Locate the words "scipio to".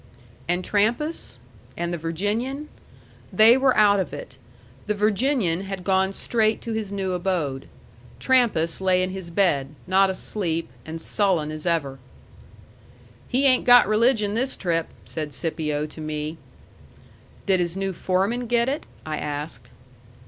15.35-16.01